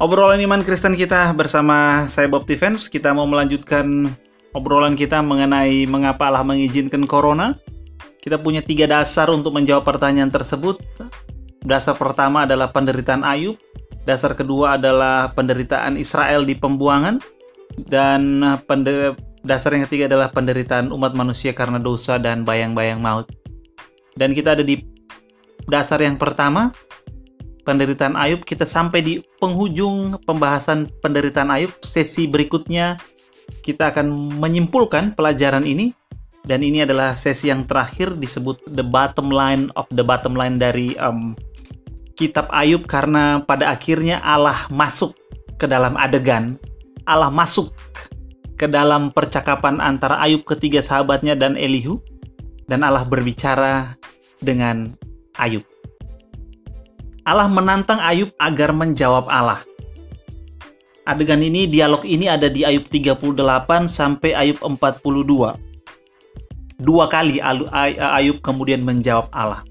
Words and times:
Obrolan 0.00 0.40
iman 0.40 0.64
Kristen 0.64 0.96
kita 0.96 1.28
bersama 1.36 2.08
saya 2.08 2.24
Bob 2.24 2.48
Defense, 2.48 2.88
kita 2.88 3.12
mau 3.12 3.28
melanjutkan 3.28 4.08
obrolan 4.56 4.96
kita 4.96 5.20
mengenai 5.20 5.84
mengapa 5.84 6.32
Allah 6.32 6.40
mengizinkan 6.40 7.04
corona. 7.04 7.52
Kita 8.24 8.40
punya 8.40 8.64
tiga 8.64 8.88
dasar 8.88 9.28
untuk 9.28 9.52
menjawab 9.52 9.84
pertanyaan 9.84 10.32
tersebut. 10.32 10.80
Dasar 11.68 12.00
pertama 12.00 12.48
adalah 12.48 12.72
penderitaan 12.72 13.20
Ayub, 13.28 13.60
dasar 14.08 14.32
kedua 14.32 14.80
adalah 14.80 15.36
penderitaan 15.36 16.00
Israel 16.00 16.48
di 16.48 16.56
pembuangan, 16.56 17.20
dan 17.84 18.40
dasar 19.44 19.76
yang 19.76 19.84
ketiga 19.84 20.08
adalah 20.08 20.32
penderitaan 20.32 20.96
umat 20.96 21.12
manusia 21.12 21.52
karena 21.52 21.76
dosa 21.76 22.16
dan 22.16 22.40
bayang-bayang 22.48 23.04
maut. 23.04 23.28
Dan 24.16 24.32
kita 24.32 24.56
ada 24.56 24.64
di 24.64 24.80
dasar 25.68 26.00
yang 26.00 26.16
pertama, 26.16 26.72
penderitaan 27.70 28.18
Ayub. 28.18 28.42
Kita 28.42 28.66
sampai 28.66 28.98
di 29.06 29.14
penghujung 29.38 30.18
pembahasan 30.26 30.90
penderitaan 30.98 31.54
Ayub. 31.54 31.70
Sesi 31.86 32.26
berikutnya 32.26 32.98
kita 33.62 33.94
akan 33.94 34.34
menyimpulkan 34.42 35.14
pelajaran 35.14 35.62
ini 35.62 35.94
dan 36.42 36.66
ini 36.66 36.82
adalah 36.82 37.14
sesi 37.14 37.46
yang 37.46 37.62
terakhir 37.70 38.18
disebut 38.18 38.66
the 38.74 38.82
bottom 38.82 39.30
line 39.30 39.70
of 39.78 39.86
the 39.94 40.02
bottom 40.02 40.34
line 40.34 40.58
dari 40.58 40.98
um, 40.98 41.38
kitab 42.18 42.50
Ayub 42.50 42.90
karena 42.90 43.46
pada 43.46 43.70
akhirnya 43.70 44.18
Allah 44.26 44.66
masuk 44.66 45.14
ke 45.54 45.70
dalam 45.70 45.94
adegan. 45.94 46.58
Allah 47.06 47.30
masuk 47.30 47.70
ke 48.58 48.66
dalam 48.66 49.14
percakapan 49.14 49.78
antara 49.78 50.18
Ayub 50.18 50.42
ketiga 50.42 50.82
sahabatnya 50.82 51.38
dan 51.38 51.54
Elihu 51.54 52.02
dan 52.66 52.82
Allah 52.82 53.06
berbicara 53.06 53.94
dengan 54.42 54.98
Ayub. 55.38 55.69
Allah 57.30 57.46
menantang 57.46 58.02
Ayub 58.02 58.34
agar 58.42 58.74
menjawab 58.74 59.30
Allah. 59.30 59.62
Adegan 61.06 61.38
ini, 61.46 61.70
dialog 61.70 62.02
ini 62.02 62.26
ada 62.26 62.50
di 62.50 62.66
Ayub 62.66 62.90
38 62.90 63.86
sampai 63.86 64.34
Ayub 64.34 64.58
42. 64.58 65.54
Dua 66.82 67.06
kali 67.06 67.38
Ayub 67.38 68.42
kemudian 68.42 68.82
menjawab 68.82 69.30
Allah. 69.30 69.62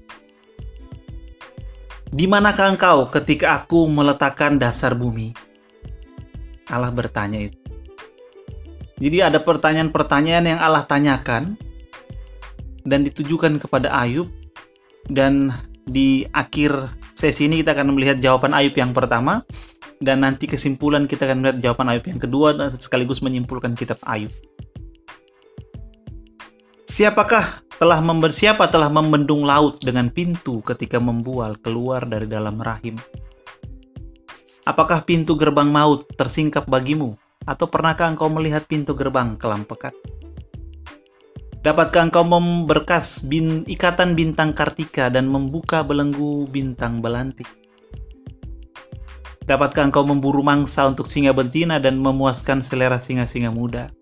Di 2.08 2.24
manakah 2.24 2.72
engkau 2.72 3.12
ketika 3.12 3.60
aku 3.60 3.84
meletakkan 3.92 4.56
dasar 4.56 4.96
bumi? 4.96 5.36
Allah 6.72 6.88
bertanya 6.88 7.44
itu. 7.44 7.60
Jadi 8.96 9.20
ada 9.20 9.36
pertanyaan-pertanyaan 9.36 10.56
yang 10.56 10.60
Allah 10.64 10.88
tanyakan 10.88 11.60
dan 12.88 13.04
ditujukan 13.04 13.60
kepada 13.60 13.92
Ayub 13.92 14.32
dan 15.12 15.52
di 15.84 16.24
akhir 16.32 16.99
sesi 17.20 17.44
ini 17.44 17.60
kita 17.60 17.76
akan 17.76 17.92
melihat 17.92 18.16
jawaban 18.16 18.56
Ayub 18.56 18.72
yang 18.72 18.96
pertama 18.96 19.44
dan 20.00 20.24
nanti 20.24 20.48
kesimpulan 20.48 21.04
kita 21.04 21.28
akan 21.28 21.44
melihat 21.44 21.58
jawaban 21.60 21.92
Ayub 21.92 22.08
yang 22.08 22.16
kedua 22.16 22.56
dan 22.56 22.72
sekaligus 22.72 23.20
menyimpulkan 23.20 23.76
kitab 23.76 24.00
Ayub. 24.08 24.32
Siapakah 26.88 27.60
telah 27.76 28.00
member, 28.00 28.32
siapa 28.32 28.66
telah 28.72 28.88
membendung 28.88 29.44
laut 29.44 29.78
dengan 29.84 30.08
pintu 30.08 30.64
ketika 30.64 30.96
membual 30.96 31.60
keluar 31.60 32.08
dari 32.08 32.24
dalam 32.24 32.56
rahim? 32.58 32.96
Apakah 34.64 35.04
pintu 35.04 35.36
gerbang 35.36 35.68
maut 35.68 36.08
tersingkap 36.16 36.64
bagimu? 36.66 37.14
Atau 37.44 37.68
pernahkah 37.68 38.08
engkau 38.08 38.28
melihat 38.28 38.64
pintu 38.68 38.92
gerbang 38.96 39.36
kelam 39.36 39.64
pekat? 39.64 39.96
Dapatkah 41.60 42.08
engkau 42.08 42.24
memberkas 42.24 43.20
bin, 43.28 43.68
ikatan 43.68 44.16
bintang 44.16 44.56
kartika 44.56 45.12
dan 45.12 45.28
membuka 45.28 45.84
belenggu 45.84 46.48
bintang 46.48 47.04
belantik? 47.04 47.44
Dapatkah 49.44 49.92
engkau 49.92 50.08
memburu 50.08 50.40
mangsa 50.40 50.88
untuk 50.88 51.04
singa 51.04 51.36
betina 51.36 51.76
dan 51.76 52.00
memuaskan 52.00 52.64
selera 52.64 52.96
singa-singa 52.96 53.52
muda? 53.52 53.92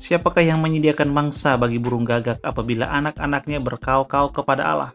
Siapakah 0.00 0.40
yang 0.40 0.64
menyediakan 0.64 1.12
mangsa 1.12 1.60
bagi 1.60 1.76
burung 1.76 2.08
gagak 2.08 2.40
apabila 2.40 2.88
anak-anaknya 2.88 3.60
berkau-kau 3.60 4.32
kepada 4.32 4.72
Allah? 4.72 4.92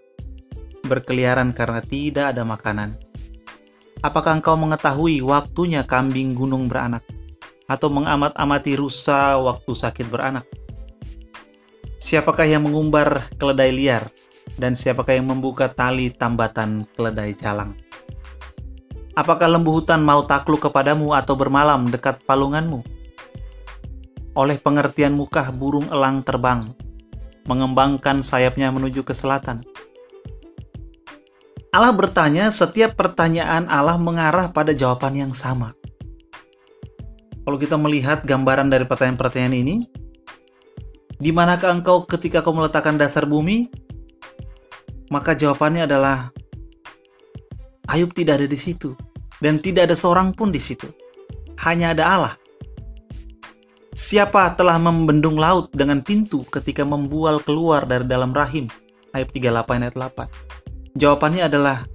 Berkeliaran 0.90 1.54
karena 1.54 1.86
tidak 1.86 2.34
ada 2.34 2.42
makanan. 2.42 2.98
Apakah 4.02 4.42
engkau 4.42 4.58
mengetahui 4.58 5.22
waktunya 5.22 5.86
kambing 5.86 6.34
gunung 6.34 6.66
beranak? 6.66 7.06
Atau 7.70 7.94
mengamat-amati 7.94 8.74
rusa 8.74 9.38
waktu 9.38 9.70
sakit 9.70 10.10
beranak? 10.10 10.65
Siapakah 12.06 12.46
yang 12.46 12.70
mengumbar 12.70 13.34
keledai 13.42 13.74
liar? 13.74 14.06
Dan 14.62 14.78
siapakah 14.78 15.18
yang 15.18 15.26
membuka 15.26 15.74
tali 15.74 16.14
tambatan 16.14 16.86
keledai 16.94 17.34
jalang? 17.34 17.74
Apakah 19.18 19.50
lembu 19.50 19.82
hutan 19.82 20.06
mau 20.06 20.22
takluk 20.22 20.70
kepadamu 20.70 21.18
atau 21.18 21.34
bermalam 21.34 21.90
dekat 21.90 22.22
palunganmu? 22.30 22.86
Oleh 24.38 24.62
pengertian 24.62 25.18
mukah 25.18 25.50
burung 25.50 25.90
elang 25.90 26.22
terbang, 26.22 26.70
mengembangkan 27.50 28.22
sayapnya 28.22 28.70
menuju 28.70 29.02
ke 29.02 29.18
selatan. 29.18 29.66
Allah 31.74 31.90
bertanya, 31.90 32.54
setiap 32.54 32.94
pertanyaan 32.94 33.66
Allah 33.66 33.98
mengarah 33.98 34.54
pada 34.54 34.78
jawaban 34.78 35.18
yang 35.18 35.34
sama. 35.34 35.74
Kalau 37.42 37.58
kita 37.58 37.82
melihat 37.82 38.22
gambaran 38.22 38.70
dari 38.70 38.86
pertanyaan-pertanyaan 38.86 39.58
ini, 39.58 40.05
di 41.16 41.32
manakah 41.32 41.72
engkau 41.72 42.04
ketika 42.04 42.44
kau 42.44 42.52
meletakkan 42.52 43.00
dasar 43.00 43.24
bumi? 43.24 43.72
Maka 45.08 45.38
jawabannya 45.38 45.88
adalah 45.88 46.34
Ayub 47.86 48.12
tidak 48.12 48.42
ada 48.42 48.48
di 48.50 48.58
situ 48.58 48.98
dan 49.40 49.62
tidak 49.62 49.92
ada 49.92 49.96
seorang 49.96 50.34
pun 50.34 50.50
di 50.50 50.60
situ. 50.60 50.90
Hanya 51.62 51.94
ada 51.94 52.04
Allah. 52.04 52.36
Siapa 53.96 54.60
telah 54.60 54.76
membendung 54.76 55.40
laut 55.40 55.72
dengan 55.72 56.04
pintu 56.04 56.44
ketika 56.52 56.84
membual 56.84 57.40
keluar 57.40 57.88
dari 57.88 58.04
dalam 58.04 58.36
rahim? 58.36 58.68
Ayub 59.16 59.32
38 59.32 59.88
ayat 59.88 59.96
8. 59.96 61.00
Jawabannya 61.00 61.48
adalah 61.48 61.88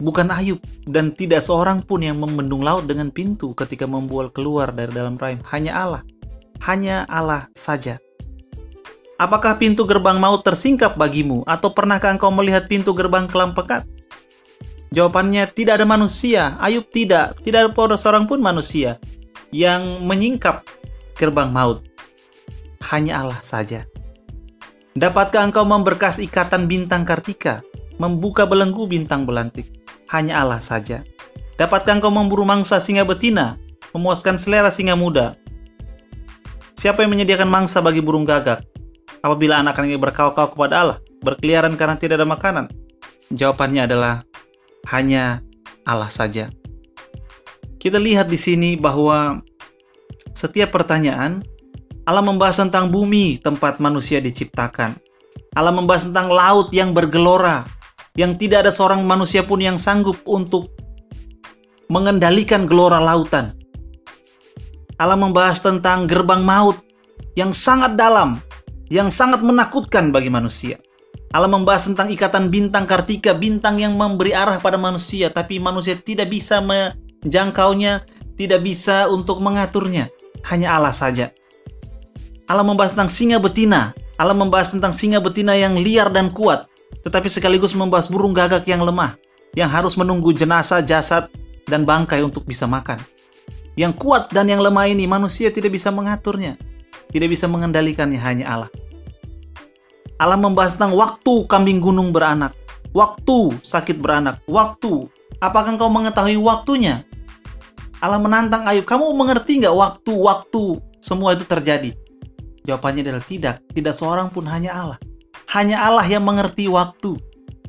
bukan 0.00 0.32
Ayub 0.32 0.56
dan 0.88 1.12
tidak 1.12 1.44
seorang 1.44 1.84
pun 1.84 2.00
yang 2.00 2.16
membendung 2.16 2.64
laut 2.64 2.88
dengan 2.88 3.12
pintu 3.12 3.52
ketika 3.52 3.84
membual 3.84 4.32
keluar 4.32 4.72
dari 4.72 4.88
dalam 4.94 5.20
rahim. 5.20 5.44
Hanya 5.52 5.76
Allah. 5.76 6.02
Hanya 6.64 7.04
Allah 7.12 7.52
saja. 7.52 8.00
Apakah 9.16 9.56
pintu 9.56 9.88
gerbang 9.88 10.20
maut 10.20 10.44
tersingkap 10.44 10.92
bagimu? 11.00 11.40
Atau 11.48 11.72
pernahkah 11.72 12.12
engkau 12.12 12.28
melihat 12.28 12.68
pintu 12.68 12.92
gerbang 12.92 13.24
kelam 13.24 13.56
pekat? 13.56 13.88
Jawabannya 14.92 15.48
tidak 15.56 15.80
ada 15.80 15.88
manusia. 15.88 16.52
Ayub 16.60 16.84
tidak. 16.92 17.40
Tidak 17.40 17.72
ada 17.72 17.96
seorang 17.96 18.28
pun 18.28 18.44
manusia 18.44 19.00
yang 19.48 20.04
menyingkap 20.04 20.68
gerbang 21.16 21.48
maut. 21.48 21.80
Hanya 22.92 23.24
Allah 23.24 23.40
saja. 23.40 23.88
Dapatkah 24.92 25.48
engkau 25.48 25.64
memberkas 25.64 26.20
ikatan 26.20 26.68
bintang 26.68 27.08
kartika? 27.08 27.64
Membuka 27.96 28.44
belenggu 28.44 28.84
bintang 28.84 29.24
belantik? 29.24 29.64
Hanya 30.12 30.44
Allah 30.44 30.60
saja. 30.60 31.00
Dapatkah 31.56 31.96
engkau 31.96 32.12
memburu 32.12 32.44
mangsa 32.44 32.76
singa 32.84 33.08
betina? 33.08 33.56
Memuaskan 33.96 34.36
selera 34.36 34.68
singa 34.68 34.92
muda? 34.92 35.40
Siapa 36.76 37.00
yang 37.00 37.16
menyediakan 37.16 37.48
mangsa 37.48 37.80
bagi 37.80 38.04
burung 38.04 38.28
gagak? 38.28 38.75
Apabila 39.26 39.58
anak-anak 39.58 39.90
ini 39.90 39.98
berkau-kau 39.98 40.54
kepada 40.54 40.74
Allah, 40.78 40.98
berkeliaran 41.26 41.74
karena 41.74 41.98
tidak 41.98 42.22
ada 42.22 42.28
makanan? 42.28 42.70
Jawabannya 43.34 43.90
adalah 43.90 44.22
hanya 44.94 45.42
Allah 45.82 46.06
saja. 46.06 46.46
Kita 47.82 47.98
lihat 47.98 48.30
di 48.30 48.38
sini 48.38 48.78
bahwa 48.78 49.42
setiap 50.30 50.70
pertanyaan 50.70 51.42
Allah 52.06 52.22
membahas 52.22 52.62
tentang 52.62 52.86
bumi 52.86 53.42
tempat 53.42 53.82
manusia 53.82 54.22
diciptakan. 54.22 54.94
Allah 55.58 55.74
membahas 55.74 56.06
tentang 56.06 56.30
laut 56.30 56.70
yang 56.70 56.94
bergelora, 56.94 57.66
yang 58.14 58.38
tidak 58.38 58.66
ada 58.66 58.72
seorang 58.72 59.02
manusia 59.02 59.42
pun 59.42 59.58
yang 59.58 59.74
sanggup 59.74 60.22
untuk 60.22 60.70
mengendalikan 61.90 62.70
gelora 62.70 63.02
lautan. 63.02 63.58
Allah 65.02 65.18
membahas 65.18 65.58
tentang 65.60 66.06
gerbang 66.06 66.46
maut 66.46 66.78
yang 67.34 67.50
sangat 67.50 67.98
dalam, 67.98 68.38
yang 68.92 69.10
sangat 69.10 69.42
menakutkan 69.42 70.14
bagi 70.14 70.30
manusia. 70.30 70.78
Allah 71.34 71.50
membahas 71.50 71.90
tentang 71.90 72.08
ikatan 72.08 72.48
bintang 72.48 72.86
kartika, 72.86 73.34
bintang 73.34 73.82
yang 73.82 73.98
memberi 73.98 74.30
arah 74.32 74.62
pada 74.62 74.78
manusia, 74.78 75.28
tapi 75.28 75.58
manusia 75.58 75.98
tidak 75.98 76.30
bisa 76.30 76.62
menjangkaunya, 76.62 78.06
tidak 78.38 78.62
bisa 78.62 79.10
untuk 79.10 79.42
mengaturnya. 79.42 80.06
Hanya 80.46 80.78
Allah 80.78 80.94
saja. 80.94 81.34
Allah 82.46 82.62
membahas 82.62 82.94
tentang 82.94 83.10
singa 83.10 83.42
betina. 83.42 83.90
Allah 84.16 84.38
membahas 84.38 84.70
tentang 84.72 84.94
singa 84.94 85.18
betina 85.18 85.58
yang 85.58 85.76
liar 85.76 86.08
dan 86.08 86.30
kuat, 86.30 86.70
tetapi 87.02 87.26
sekaligus 87.26 87.76
membahas 87.76 88.06
burung 88.08 88.32
gagak 88.32 88.64
yang 88.64 88.80
lemah, 88.80 89.18
yang 89.52 89.68
harus 89.68 89.98
menunggu 89.98 90.32
jenazah, 90.32 90.80
jasad, 90.80 91.28
dan 91.66 91.82
bangkai 91.84 92.22
untuk 92.22 92.46
bisa 92.46 92.64
makan. 92.64 93.02
Yang 93.76 93.92
kuat 94.00 94.32
dan 94.32 94.48
yang 94.48 94.64
lemah 94.64 94.88
ini 94.88 95.04
manusia 95.04 95.52
tidak 95.52 95.76
bisa 95.76 95.92
mengaturnya 95.92 96.56
tidak 97.10 97.28
bisa 97.32 97.46
mengendalikannya 97.46 98.18
hanya 98.18 98.44
Allah. 98.46 98.70
Allah 100.16 100.40
membahas 100.40 100.74
tentang 100.74 100.96
waktu 100.96 101.44
kambing 101.44 101.78
gunung 101.78 102.10
beranak, 102.10 102.56
waktu 102.96 103.52
sakit 103.60 104.00
beranak, 104.00 104.40
waktu. 104.48 105.08
Apakah 105.36 105.76
engkau 105.76 105.92
mengetahui 105.92 106.40
waktunya? 106.40 107.04
Allah 108.00 108.16
menantang 108.16 108.64
Ayub, 108.64 108.88
kamu 108.88 109.12
mengerti 109.12 109.60
nggak 109.60 109.76
waktu-waktu 109.76 110.80
semua 111.04 111.36
itu 111.36 111.44
terjadi? 111.44 111.92
Jawabannya 112.66 113.06
adalah 113.06 113.24
tidak. 113.24 113.56
Tidak 113.70 113.94
seorang 113.94 114.28
pun 114.32 114.48
hanya 114.48 114.74
Allah. 114.74 114.98
Hanya 115.54 115.84
Allah 115.84 116.04
yang 116.04 116.24
mengerti 116.26 116.66
waktu. 116.66 117.16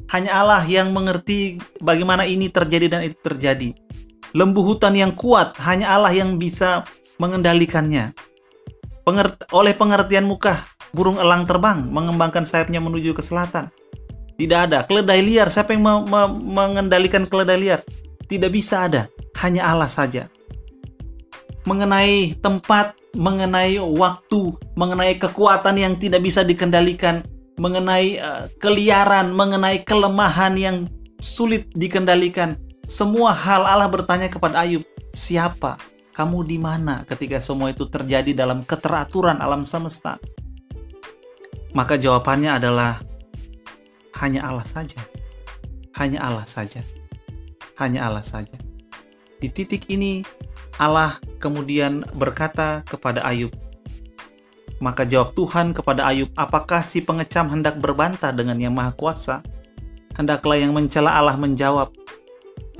Hanya 0.09 0.39
Allah 0.39 0.63
yang 0.63 0.95
mengerti 0.95 1.59
bagaimana 1.83 2.23
ini 2.23 2.47
terjadi 2.47 2.87
dan 2.87 3.01
itu 3.03 3.19
terjadi. 3.19 3.75
Lembu 4.31 4.63
hutan 4.63 4.95
yang 4.95 5.11
kuat, 5.13 5.55
hanya 5.63 5.91
Allah 5.95 6.11
yang 6.11 6.39
bisa 6.39 6.83
mengendalikannya. 7.21 8.11
Pengert 9.07 9.47
oleh 9.55 9.71
pengertian 9.71 10.27
muka, 10.27 10.67
burung 10.91 11.15
elang 11.15 11.47
terbang 11.47 11.79
mengembangkan 11.79 12.43
sayapnya 12.43 12.83
menuju 12.83 13.15
ke 13.15 13.23
selatan. 13.23 13.71
Tidak 14.35 14.59
ada 14.67 14.83
keledai 14.83 15.23
liar. 15.23 15.47
Siapa 15.47 15.71
yang 15.71 15.79
me 15.79 15.93
me 16.03 16.21
mengendalikan 16.27 17.23
keledai 17.23 17.55
liar? 17.55 17.79
Tidak 18.27 18.51
bisa 18.51 18.83
ada. 18.83 19.07
Hanya 19.39 19.63
Allah 19.63 19.87
saja. 19.87 20.27
Mengenai 21.63 22.35
tempat, 22.43 22.99
mengenai 23.15 23.79
waktu, 23.79 24.59
mengenai 24.75 25.15
kekuatan 25.15 25.79
yang 25.79 25.95
tidak 25.95 26.27
bisa 26.27 26.43
dikendalikan, 26.43 27.23
mengenai 27.55 28.19
uh, 28.19 28.51
keliaran, 28.59 29.31
mengenai 29.31 29.87
kelemahan 29.87 30.59
yang 30.59 30.83
sulit 31.23 31.63
dikendalikan. 31.79 32.59
Semua 32.91 33.31
hal 33.31 33.63
Allah 33.63 33.87
bertanya 33.87 34.27
kepada 34.27 34.67
Ayub, 34.67 34.83
"Siapa 35.15 35.79
kamu 36.17 36.49
di 36.49 36.57
mana 36.57 37.05
ketika 37.05 37.37
semua 37.37 37.69
itu 37.69 37.85
terjadi 37.85 38.33
dalam 38.33 38.65
keteraturan 38.65 39.37
alam 39.37 39.61
semesta? 39.61 40.17
Maka 41.77 41.93
jawabannya 41.93 42.57
adalah 42.57 43.05
hanya 44.17 44.49
Allah 44.49 44.65
saja. 44.65 44.97
Hanya 45.93 46.25
Allah 46.25 46.49
saja. 46.49 46.81
Hanya 47.77 48.09
Allah 48.09 48.25
saja. 48.25 48.57
Di 49.37 49.53
titik 49.53 49.85
ini 49.93 50.25
Allah 50.81 51.21
kemudian 51.37 52.01
berkata 52.17 52.81
kepada 52.89 53.21
Ayub, 53.21 53.53
maka 54.81 55.05
jawab 55.05 55.37
Tuhan 55.37 55.77
kepada 55.77 56.09
Ayub, 56.09 56.33
apakah 56.33 56.81
si 56.81 57.05
pengecam 57.05 57.53
hendak 57.53 57.77
berbantah 57.77 58.33
dengan 58.33 58.57
yang 58.57 58.73
maha 58.73 58.89
kuasa? 58.97 59.45
Hendaklah 60.17 60.57
yang 60.57 60.73
mencela 60.73 61.13
Allah 61.13 61.37
menjawab. 61.37 61.93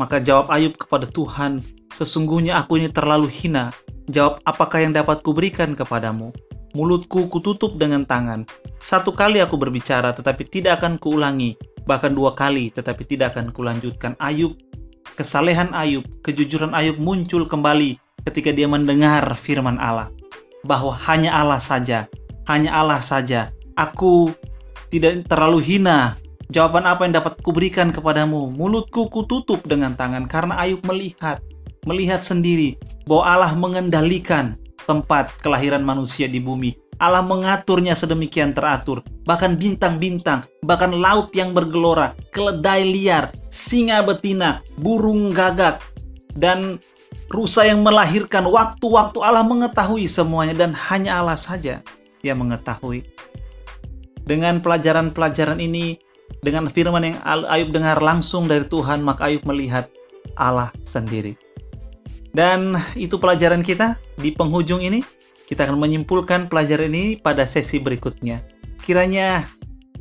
Maka 0.02 0.18
jawab 0.18 0.50
Ayub 0.50 0.74
kepada 0.74 1.06
Tuhan, 1.06 1.62
Sesungguhnya 1.96 2.60
aku 2.60 2.82
ini 2.82 2.90
terlalu 2.92 3.32
hina. 3.32 3.72
Jawab, 4.08 4.40
apakah 4.48 4.84
yang 4.88 4.96
dapat 4.96 5.20
kuberikan 5.20 5.76
kepadamu? 5.76 6.32
Mulutku 6.76 7.28
kututup 7.28 7.76
dengan 7.76 8.08
tangan. 8.08 8.48
Satu 8.80 9.12
kali 9.12 9.44
aku 9.44 9.60
berbicara, 9.60 10.16
tetapi 10.16 10.48
tidak 10.48 10.80
akan 10.84 10.96
kuulangi. 11.00 11.60
Bahkan 11.88 12.12
dua 12.16 12.36
kali, 12.36 12.72
tetapi 12.72 13.04
tidak 13.08 13.36
akan 13.36 13.52
kulanjutkan. 13.52 14.16
Ayub, 14.20 14.56
kesalehan 15.16 15.72
Ayub, 15.72 16.04
kejujuran 16.24 16.76
Ayub 16.76 17.00
muncul 17.00 17.48
kembali 17.48 18.00
ketika 18.28 18.52
dia 18.52 18.68
mendengar 18.68 19.24
firman 19.40 19.80
Allah. 19.80 20.12
Bahwa 20.68 20.92
hanya 21.08 21.36
Allah 21.36 21.64
saja, 21.64 22.12
hanya 22.48 22.76
Allah 22.76 23.00
saja. 23.00 23.52
Aku 23.80 24.32
tidak 24.88 25.28
terlalu 25.28 25.64
hina. 25.64 26.16
Jawaban 26.48 26.88
apa 26.88 27.04
yang 27.04 27.20
dapat 27.20 27.44
kuberikan 27.44 27.92
kepadamu? 27.92 28.52
Mulutku 28.56 29.12
kututup 29.12 29.64
dengan 29.68 30.00
tangan 30.00 30.32
karena 30.32 30.56
Ayub 30.64 30.80
melihat 30.88 31.44
melihat 31.86 32.26
sendiri 32.26 32.80
bahwa 33.06 33.24
Allah 33.28 33.52
mengendalikan 33.54 34.58
tempat 34.88 35.30
kelahiran 35.44 35.84
manusia 35.84 36.26
di 36.26 36.40
bumi. 36.40 36.74
Allah 36.98 37.22
mengaturnya 37.22 37.94
sedemikian 37.94 38.58
teratur. 38.58 39.06
Bahkan 39.30 39.62
bintang-bintang, 39.62 40.50
bahkan 40.66 40.90
laut 40.90 41.30
yang 41.38 41.54
bergelora, 41.54 42.18
keledai 42.34 42.90
liar, 42.90 43.30
singa 43.54 44.02
betina, 44.02 44.66
burung 44.82 45.30
gagak, 45.30 45.78
dan 46.34 46.82
rusa 47.30 47.70
yang 47.70 47.86
melahirkan. 47.86 48.50
Waktu-waktu 48.50 49.20
Allah 49.22 49.46
mengetahui 49.46 50.10
semuanya 50.10 50.58
dan 50.58 50.74
hanya 50.74 51.22
Allah 51.22 51.38
saja 51.38 51.86
yang 52.26 52.42
mengetahui. 52.42 53.06
Dengan 54.26 54.58
pelajaran-pelajaran 54.60 55.62
ini, 55.62 56.02
dengan 56.42 56.68
firman 56.68 57.14
yang 57.14 57.18
Ayub 57.24 57.72
dengar 57.72 58.02
langsung 58.02 58.50
dari 58.50 58.66
Tuhan, 58.66 59.06
maka 59.06 59.30
Ayub 59.30 59.46
melihat 59.46 59.88
Allah 60.34 60.74
sendiri. 60.82 61.47
Dan 62.34 62.76
itu 62.98 63.22
pelajaran 63.22 63.62
kita 63.62 63.96
di 64.18 64.34
penghujung 64.34 64.82
ini. 64.82 65.06
Kita 65.48 65.64
akan 65.64 65.80
menyimpulkan 65.80 66.52
pelajaran 66.52 66.92
ini 66.92 67.16
pada 67.22 67.48
sesi 67.48 67.80
berikutnya. 67.80 68.44
Kiranya 68.84 69.48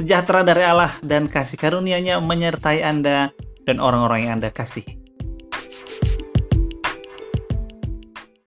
sejahtera 0.01 0.43
dari 0.43 0.67
Allah 0.67 0.91
dan 1.07 1.31
kasih 1.31 1.55
karunia-Nya 1.61 2.19
menyertai 2.19 2.83
Anda 2.83 3.31
dan 3.63 3.79
orang-orang 3.79 4.27
yang 4.27 4.33
Anda 4.43 4.51
kasih. 4.51 4.96